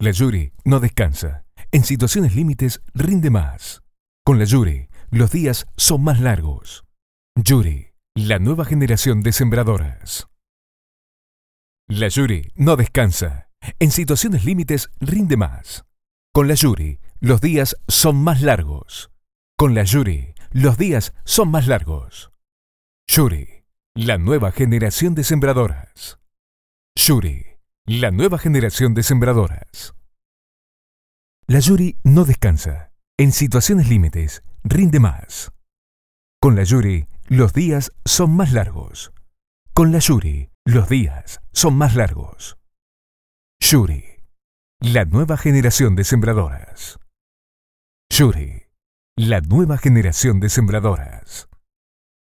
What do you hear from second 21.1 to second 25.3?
son más largos. Yuri, la nueva generación de